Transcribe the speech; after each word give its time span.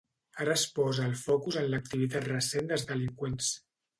Ara 0.43 0.53
es 0.59 0.63
posa 0.77 1.03
el 1.09 1.13
focus 1.25 1.59
en 1.61 1.69
l'activitat 1.75 2.27
recent 2.31 2.71
dels 2.73 2.89
delinqüents 2.93 3.55